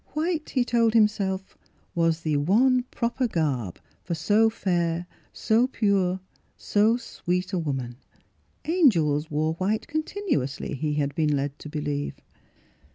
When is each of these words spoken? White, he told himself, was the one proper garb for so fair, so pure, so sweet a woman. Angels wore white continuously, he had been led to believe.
White, 0.13 0.49
he 0.49 0.65
told 0.65 0.95
himself, 0.95 1.55
was 1.93 2.21
the 2.21 2.35
one 2.37 2.81
proper 2.89 3.27
garb 3.27 3.77
for 4.03 4.15
so 4.15 4.49
fair, 4.49 5.05
so 5.31 5.67
pure, 5.67 6.19
so 6.57 6.97
sweet 6.97 7.53
a 7.53 7.59
woman. 7.59 7.97
Angels 8.65 9.29
wore 9.29 9.53
white 9.53 9.85
continuously, 9.87 10.73
he 10.73 10.95
had 10.95 11.13
been 11.13 11.35
led 11.35 11.59
to 11.59 11.69
believe. 11.69 12.15